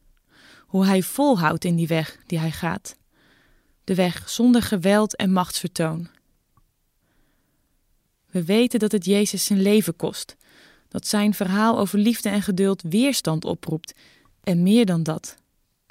hoe 0.67 0.87
hij 0.87 1.03
volhoudt 1.03 1.65
in 1.65 1.77
die 1.77 1.87
weg 1.87 2.19
die 2.27 2.39
hij 2.39 2.51
gaat. 2.53 2.97
De 3.87 3.95
weg 3.95 4.29
zonder 4.29 4.63
geweld 4.63 5.17
en 5.17 5.33
machtsvertoon. 5.33 6.09
We 8.31 8.45
weten 8.45 8.79
dat 8.79 8.93
het 8.93 9.05
Jezus 9.05 9.45
zijn 9.45 9.63
leven 9.63 9.97
kost, 9.97 10.37
dat 10.89 11.07
zijn 11.07 11.35
verhaal 11.35 11.79
over 11.79 11.99
liefde 11.99 12.29
en 12.29 12.43
geduld 12.43 12.83
weerstand 12.83 13.45
oproept 13.45 13.95
en 14.43 14.63
meer 14.63 14.87
dan 14.87 15.03
dat. 15.03 15.37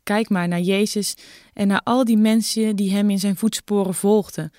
Kijk 0.04 0.30
maar 0.30 0.48
naar 0.48 0.62
Jezus 0.62 1.16
en 1.54 1.68
naar 1.68 1.82
al 1.84 2.06
die 2.06 2.18
mensen 2.18 2.76
die 2.76 2.92
hem 2.92 3.10
in 3.10 3.20
zijn 3.20 3.38
voetsporen 3.38 3.94
volgden. 3.94 4.52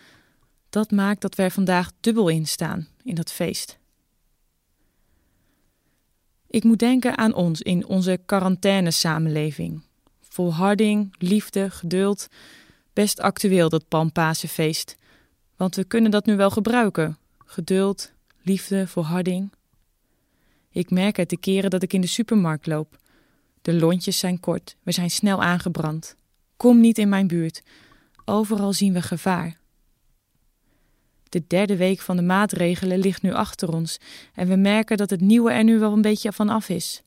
Dat 0.71 0.91
maakt 0.91 1.21
dat 1.21 1.39
er 1.39 1.51
vandaag 1.51 1.91
dubbel 2.01 2.29
in 2.29 2.47
staan 2.47 2.89
in 3.03 3.15
dat 3.15 3.33
feest. 3.33 3.79
Ik 6.47 6.65
moet 6.65 6.79
denken 6.79 7.19
aan 7.19 7.35
ons 7.35 7.63
in 7.63 7.87
onze 7.87 8.21
quarantaine-samenleving. 8.27 9.83
Volharding, 10.21 11.15
liefde, 11.19 11.71
geduld. 11.71 12.29
Best 12.97 13.21
actueel 13.21 13.69
dat 13.69 13.89
Palmpasenfeest. 13.89 14.97
Want 15.57 15.75
we 15.75 15.85
kunnen 15.85 16.11
dat 16.11 16.27
nu 16.27 16.37
wel 16.37 16.51
gebruiken. 16.51 17.19
Geduld, 17.45 18.13
liefde, 18.43 18.87
volharding. 18.87 19.53
Ik 20.71 20.91
merk 20.91 21.17
het 21.17 21.31
de 21.31 21.39
keren 21.39 21.71
dat 21.71 21.83
ik 21.83 21.93
in 21.93 22.01
de 22.01 22.07
supermarkt 22.07 22.67
loop. 22.67 22.99
De 23.63 23.75
lontjes 23.75 24.19
zijn 24.19 24.41
kort, 24.41 24.77
we 24.83 24.93
zijn 24.93 25.11
snel 25.11 25.43
aangebrand. 25.43 26.17
Kom 26.57 26.81
niet 26.81 26.99
in 26.99 27.09
mijn 27.09 27.27
buurt. 27.27 27.63
Overal 28.25 28.73
zien 28.73 28.93
we 28.93 29.03
gevaar. 29.03 29.57
De 31.29 31.45
derde 31.47 31.77
week 31.77 32.01
van 32.01 32.17
de 32.17 32.23
maatregelen 32.23 32.99
ligt 32.99 33.23
nu 33.23 33.33
achter 33.33 33.73
ons 33.73 33.99
en 34.35 34.49
we 34.49 34.57
merken 34.57 34.97
dat 34.97 35.11
het 35.11 35.21
nieuwe 35.21 35.51
er 35.51 35.65
nu 35.65 35.79
wel 35.79 35.93
een 35.93 36.03
beetje 36.03 36.33
van 36.33 36.49
af 36.49 36.69
is. 36.69 37.03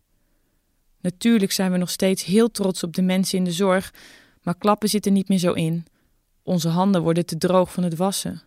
Natuurlijk 1.01 1.51
zijn 1.51 1.71
we 1.71 1.77
nog 1.77 1.89
steeds 1.89 2.23
heel 2.23 2.51
trots 2.51 2.83
op 2.83 2.93
de 2.93 3.01
mensen 3.01 3.37
in 3.37 3.43
de 3.43 3.51
zorg, 3.51 3.93
maar 4.41 4.57
klappen 4.57 4.89
zitten 4.89 5.13
niet 5.13 5.29
meer 5.29 5.37
zo 5.37 5.51
in. 5.51 5.85
Onze 6.43 6.69
handen 6.69 7.01
worden 7.01 7.25
te 7.25 7.37
droog 7.37 7.73
van 7.73 7.83
het 7.83 7.95
wassen. 7.95 8.41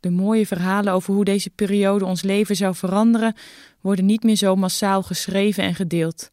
De 0.00 0.10
mooie 0.10 0.46
verhalen 0.46 0.92
over 0.92 1.14
hoe 1.14 1.24
deze 1.24 1.50
periode 1.50 2.04
ons 2.04 2.22
leven 2.22 2.56
zou 2.56 2.74
veranderen, 2.74 3.34
worden 3.80 4.06
niet 4.06 4.22
meer 4.22 4.36
zo 4.36 4.56
massaal 4.56 5.02
geschreven 5.02 5.64
en 5.64 5.74
gedeeld. 5.74 6.30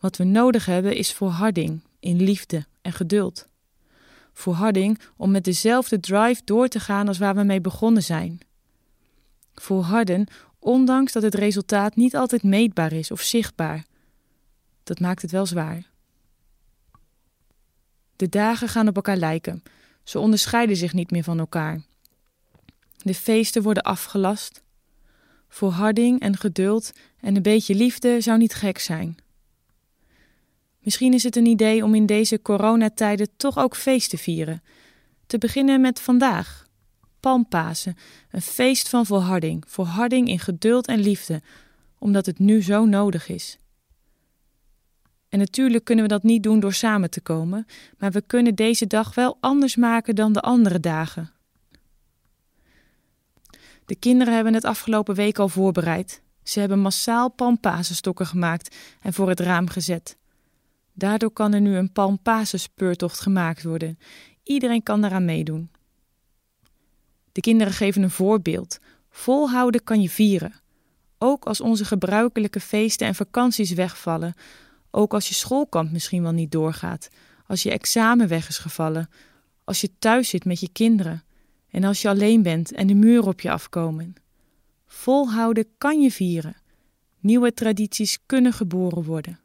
Wat 0.00 0.16
we 0.16 0.24
nodig 0.24 0.66
hebben 0.66 0.96
is 0.96 1.12
volharding 1.12 1.82
in 2.00 2.22
liefde 2.22 2.66
en 2.82 2.92
geduld. 2.92 3.46
Volharding 4.32 5.00
om 5.16 5.30
met 5.30 5.44
dezelfde 5.44 6.00
drive 6.00 6.40
door 6.44 6.68
te 6.68 6.80
gaan 6.80 7.08
als 7.08 7.18
waar 7.18 7.34
we 7.34 7.42
mee 7.42 7.60
begonnen 7.60 8.02
zijn. 8.02 8.40
Volharden, 9.54 10.26
ondanks 10.58 11.12
dat 11.12 11.22
het 11.22 11.34
resultaat 11.34 11.96
niet 11.96 12.16
altijd 12.16 12.42
meetbaar 12.42 12.92
is 12.92 13.10
of 13.10 13.20
zichtbaar. 13.20 13.84
Dat 14.82 15.00
maakt 15.00 15.22
het 15.22 15.30
wel 15.30 15.46
zwaar. 15.46 15.90
De 18.18 18.28
dagen 18.28 18.68
gaan 18.68 18.88
op 18.88 18.96
elkaar 18.96 19.16
lijken. 19.16 19.62
Ze 20.02 20.18
onderscheiden 20.18 20.76
zich 20.76 20.92
niet 20.92 21.10
meer 21.10 21.22
van 21.22 21.38
elkaar. 21.38 21.82
De 22.96 23.14
feesten 23.14 23.62
worden 23.62 23.82
afgelast. 23.82 24.62
Volharding 25.48 26.20
en 26.20 26.36
geduld 26.36 26.92
en 27.20 27.36
een 27.36 27.42
beetje 27.42 27.74
liefde 27.74 28.20
zou 28.20 28.38
niet 28.38 28.54
gek 28.54 28.78
zijn. 28.78 29.16
Misschien 30.80 31.12
is 31.12 31.22
het 31.22 31.36
een 31.36 31.46
idee 31.46 31.84
om 31.84 31.94
in 31.94 32.06
deze 32.06 32.42
coronatijden 32.42 33.28
toch 33.36 33.58
ook 33.58 33.76
feest 33.76 34.10
te 34.10 34.18
vieren. 34.18 34.62
Te 35.26 35.38
beginnen 35.38 35.80
met 35.80 36.00
vandaag. 36.00 36.66
Palmpasen, 37.20 37.96
een 38.30 38.42
feest 38.42 38.88
van 38.88 39.06
volharding, 39.06 39.64
volharding 39.66 40.28
in 40.28 40.38
geduld 40.38 40.86
en 40.86 40.98
liefde, 40.98 41.42
omdat 41.98 42.26
het 42.26 42.38
nu 42.38 42.62
zo 42.62 42.84
nodig 42.84 43.28
is. 43.28 43.58
En 45.28 45.38
natuurlijk 45.38 45.84
kunnen 45.84 46.04
we 46.04 46.10
dat 46.10 46.22
niet 46.22 46.42
doen 46.42 46.60
door 46.60 46.72
samen 46.72 47.10
te 47.10 47.20
komen, 47.20 47.66
maar 47.98 48.10
we 48.10 48.22
kunnen 48.26 48.54
deze 48.54 48.86
dag 48.86 49.14
wel 49.14 49.36
anders 49.40 49.76
maken 49.76 50.14
dan 50.14 50.32
de 50.32 50.40
andere 50.40 50.80
dagen. 50.80 51.32
De 53.84 53.96
kinderen 53.96 54.34
hebben 54.34 54.54
het 54.54 54.64
afgelopen 54.64 55.14
week 55.14 55.38
al 55.38 55.48
voorbereid. 55.48 56.22
Ze 56.42 56.60
hebben 56.60 56.78
massaal 56.78 57.30
palmpasenstokken 57.30 58.26
gemaakt 58.26 58.76
en 59.00 59.12
voor 59.12 59.28
het 59.28 59.40
raam 59.40 59.68
gezet. 59.68 60.16
Daardoor 60.92 61.30
kan 61.30 61.52
er 61.52 61.60
nu 61.60 61.76
een 61.76 61.92
palmpasenspeurtocht 61.92 63.20
gemaakt 63.20 63.62
worden. 63.62 63.98
Iedereen 64.42 64.82
kan 64.82 65.00
daaraan 65.00 65.24
meedoen. 65.24 65.70
De 67.32 67.40
kinderen 67.40 67.72
geven 67.72 68.02
een 68.02 68.10
voorbeeld. 68.10 68.78
Volhouden 69.10 69.84
kan 69.84 70.02
je 70.02 70.10
vieren. 70.10 70.60
Ook 71.18 71.44
als 71.44 71.60
onze 71.60 71.84
gebruikelijke 71.84 72.60
feesten 72.60 73.06
en 73.06 73.14
vakanties 73.14 73.72
wegvallen. 73.72 74.34
Ook 74.90 75.14
als 75.14 75.28
je 75.28 75.34
schoolkamp 75.34 75.90
misschien 75.90 76.22
wel 76.22 76.32
niet 76.32 76.52
doorgaat. 76.52 77.08
Als 77.46 77.62
je 77.62 77.70
examen 77.70 78.28
weg 78.28 78.48
is 78.48 78.58
gevallen. 78.58 79.08
Als 79.64 79.80
je 79.80 79.90
thuis 79.98 80.28
zit 80.28 80.44
met 80.44 80.60
je 80.60 80.68
kinderen. 80.72 81.22
En 81.70 81.84
als 81.84 82.02
je 82.02 82.08
alleen 82.08 82.42
bent 82.42 82.72
en 82.72 82.86
de 82.86 82.94
muren 82.94 83.28
op 83.28 83.40
je 83.40 83.50
afkomen. 83.50 84.14
Volhouden 84.86 85.66
kan 85.78 86.00
je 86.00 86.10
vieren. 86.10 86.56
Nieuwe 87.20 87.54
tradities 87.54 88.18
kunnen 88.26 88.52
geboren 88.52 89.04
worden. 89.04 89.40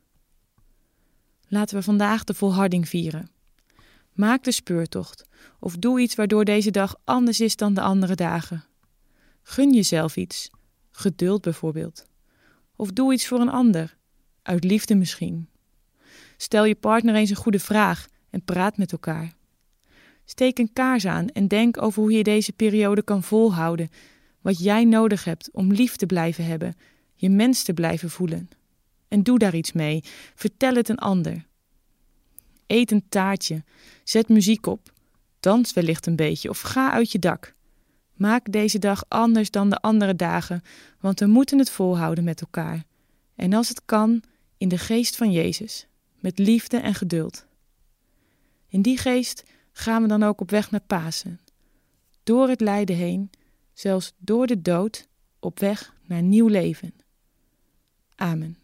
Laten 1.47 1.77
we 1.77 1.83
vandaag 1.83 2.23
de 2.23 2.33
volharding 2.33 2.89
vieren. 2.89 3.29
Maak 4.13 4.43
de 4.43 4.51
speurtocht 4.51 5.25
of 5.59 5.77
doe 5.77 5.99
iets 5.99 6.15
waardoor 6.15 6.45
deze 6.45 6.71
dag 6.71 6.95
anders 7.03 7.39
is 7.39 7.55
dan 7.55 7.73
de 7.73 7.81
andere 7.81 8.15
dagen. 8.15 8.63
Gun 9.41 9.73
jezelf 9.73 10.15
iets, 10.15 10.49
geduld 10.91 11.41
bijvoorbeeld. 11.41 12.05
Of 12.75 12.91
doe 12.91 13.13
iets 13.13 13.27
voor 13.27 13.39
een 13.39 13.49
ander, 13.49 13.97
uit 14.43 14.63
liefde 14.63 14.95
misschien. 14.95 15.47
Stel 16.37 16.65
je 16.65 16.75
partner 16.75 17.15
eens 17.15 17.29
een 17.29 17.35
goede 17.35 17.59
vraag 17.59 18.07
en 18.29 18.43
praat 18.43 18.77
met 18.77 18.91
elkaar. 18.91 19.33
Steek 20.25 20.59
een 20.59 20.73
kaars 20.73 21.05
aan 21.05 21.27
en 21.27 21.47
denk 21.47 21.81
over 21.81 22.01
hoe 22.01 22.11
je 22.11 22.23
deze 22.23 22.53
periode 22.53 23.03
kan 23.03 23.23
volhouden, 23.23 23.89
wat 24.41 24.59
jij 24.59 24.83
nodig 24.85 25.23
hebt 25.23 25.49
om 25.51 25.71
lief 25.71 25.95
te 25.95 26.05
blijven 26.05 26.45
hebben, 26.45 26.75
je 27.15 27.29
mens 27.29 27.63
te 27.63 27.73
blijven 27.73 28.09
voelen. 28.09 28.49
En 29.07 29.23
doe 29.23 29.37
daar 29.39 29.55
iets 29.55 29.71
mee. 29.71 30.03
Vertel 30.35 30.75
het 30.75 30.89
een 30.89 30.97
ander. 30.97 31.45
Eet 32.67 32.91
een 32.91 33.05
taartje. 33.09 33.63
Zet 34.03 34.29
muziek 34.29 34.65
op. 34.65 34.91
Dans 35.39 35.73
wellicht 35.73 36.05
een 36.05 36.15
beetje 36.15 36.49
of 36.49 36.61
ga 36.61 36.91
uit 36.91 37.11
je 37.11 37.19
dak. 37.19 37.53
Maak 38.13 38.51
deze 38.51 38.79
dag 38.79 39.03
anders 39.07 39.51
dan 39.51 39.69
de 39.69 39.77
andere 39.77 40.15
dagen, 40.15 40.61
want 40.99 41.19
we 41.19 41.25
moeten 41.25 41.57
het 41.57 41.69
volhouden 41.69 42.23
met 42.23 42.41
elkaar. 42.41 42.83
En 43.35 43.53
als 43.53 43.69
het 43.69 43.81
kan, 43.85 44.23
in 44.63 44.69
de 44.69 44.77
geest 44.77 45.15
van 45.15 45.31
Jezus, 45.31 45.87
met 46.19 46.39
liefde 46.39 46.77
en 46.77 46.93
geduld. 46.93 47.45
In 48.67 48.81
die 48.81 48.97
geest 48.97 49.43
gaan 49.71 50.01
we 50.01 50.07
dan 50.07 50.23
ook 50.23 50.41
op 50.41 50.49
weg 50.49 50.71
naar 50.71 50.81
Pasen. 50.87 51.39
Door 52.23 52.49
het 52.49 52.61
lijden 52.61 52.95
heen, 52.95 53.29
zelfs 53.73 54.13
door 54.17 54.47
de 54.47 54.61
dood, 54.61 55.07
op 55.39 55.59
weg 55.59 55.93
naar 56.05 56.21
nieuw 56.21 56.47
leven. 56.47 56.93
Amen. 58.15 58.62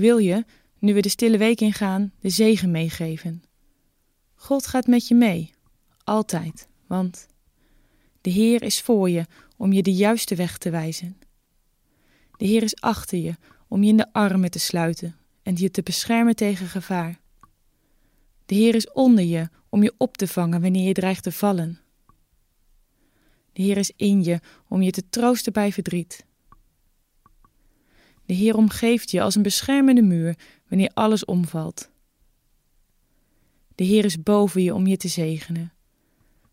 Wil 0.00 0.18
je, 0.18 0.44
nu 0.78 0.94
we 0.94 1.00
de 1.00 1.08
stille 1.08 1.38
week 1.38 1.60
ingaan, 1.60 2.12
de 2.20 2.30
zegen 2.30 2.70
meegeven. 2.70 3.42
God 4.34 4.66
gaat 4.66 4.86
met 4.86 5.08
je 5.08 5.14
mee, 5.14 5.54
altijd, 6.04 6.68
want 6.86 7.28
de 8.20 8.30
Heer 8.30 8.62
is 8.62 8.80
voor 8.80 9.10
je 9.10 9.26
om 9.56 9.72
je 9.72 9.82
de 9.82 9.94
juiste 9.94 10.34
weg 10.34 10.58
te 10.58 10.70
wijzen. 10.70 11.16
De 12.36 12.46
Heer 12.46 12.62
is 12.62 12.80
achter 12.80 13.18
je 13.18 13.36
om 13.68 13.82
je 13.82 13.88
in 13.88 13.96
de 13.96 14.12
armen 14.12 14.50
te 14.50 14.58
sluiten 14.58 15.16
en 15.42 15.56
je 15.56 15.70
te 15.70 15.82
beschermen 15.82 16.36
tegen 16.36 16.66
gevaar. 16.66 17.20
De 18.46 18.54
Heer 18.54 18.74
is 18.74 18.92
onder 18.92 19.24
je 19.24 19.48
om 19.68 19.82
je 19.82 19.94
op 19.96 20.16
te 20.16 20.26
vangen 20.26 20.60
wanneer 20.60 20.86
je 20.86 20.92
dreigt 20.92 21.22
te 21.22 21.32
vallen. 21.32 21.80
De 23.52 23.62
Heer 23.62 23.76
is 23.76 23.92
in 23.96 24.24
je 24.24 24.40
om 24.68 24.82
je 24.82 24.90
te 24.90 25.08
troosten 25.08 25.52
bij 25.52 25.72
verdriet. 25.72 26.26
De 28.30 28.36
Heer 28.36 28.56
omgeeft 28.56 29.10
je 29.10 29.22
als 29.22 29.34
een 29.34 29.42
beschermende 29.42 30.02
muur 30.02 30.38
wanneer 30.68 30.90
alles 30.94 31.24
omvalt. 31.24 31.90
De 33.74 33.84
Heer 33.84 34.04
is 34.04 34.22
boven 34.22 34.62
je 34.62 34.74
om 34.74 34.86
je 34.86 34.96
te 34.96 35.08
zegenen. 35.08 35.72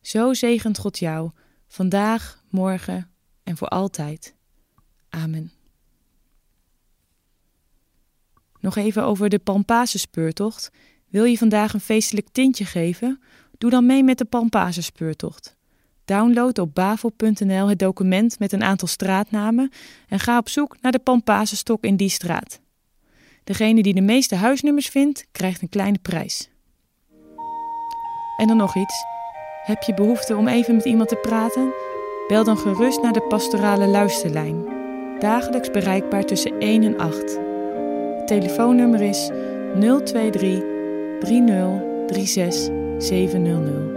Zo 0.02 0.34
zegent 0.34 0.78
God 0.78 1.00
jou, 1.00 1.32
vandaag, 1.68 2.44
morgen 2.50 3.10
en 3.44 3.58
voor 3.58 3.68
altijd. 3.68 4.36
Amen. 5.10 5.52
Nog 8.60 8.76
even 8.76 9.04
over 9.04 9.30
de 9.30 9.40
Pampase 9.40 10.00
speurtocht. 10.00 10.72
Wil 11.08 11.24
je 11.24 11.38
vandaag 11.38 11.74
een 11.74 11.80
feestelijk 11.80 12.28
tintje 12.32 12.66
geven? 12.66 13.22
Doe 13.58 13.70
dan 13.70 13.86
mee 13.86 14.04
met 14.04 14.18
de 14.18 14.26
Palmpazen 14.26 14.84
speurtocht. 14.84 15.57
Download 16.08 16.60
op 16.60 16.76
bavel.nl 16.76 17.68
het 17.68 17.80
document 17.80 18.40
met 18.40 18.52
een 18.52 18.64
aantal 18.64 18.88
straatnamen 18.88 19.72
en 20.08 20.20
ga 20.20 20.38
op 20.38 20.50
zoek 20.50 20.76
naar 20.82 20.92
de 20.92 21.00
Palmpazenstok 21.00 21.84
in 21.84 21.96
die 21.96 22.10
straat. 22.10 22.60
Degene 23.44 23.82
die 23.82 23.94
de 23.94 24.02
meeste 24.02 24.36
huisnummers 24.36 24.88
vindt, 24.88 25.26
krijgt 25.32 25.62
een 25.62 25.70
kleine 25.70 25.98
prijs. 26.02 26.50
En 28.38 28.48
dan 28.48 28.58
nog 28.58 28.76
iets. 28.76 28.96
Heb 29.64 29.84
je 29.84 29.94
behoefte 29.94 30.36
om 30.36 30.48
even 30.48 30.76
met 30.76 30.86
iemand 30.86 31.10
te 31.10 31.16
praten? 31.16 31.74
Bel 32.28 32.44
dan 32.44 32.58
gerust 32.58 33.02
naar 33.02 33.14
de 33.14 33.22
pastorale 33.22 33.88
luisterlijn. 33.88 34.66
Dagelijks 35.20 35.72
bereikbaar 35.72 36.24
tussen 36.26 36.60
1 36.60 36.84
en 36.84 36.98
8. 36.98 37.40
Het 38.18 38.28
telefoonnummer 38.28 39.02
is 39.02 39.30
023 39.80 40.64
30 41.20 41.82
36 42.08 42.72
700. 42.98 43.97